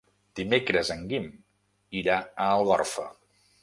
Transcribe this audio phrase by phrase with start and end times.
[0.39, 1.29] Dimecres en Guim
[2.03, 3.11] irà a Algorfa.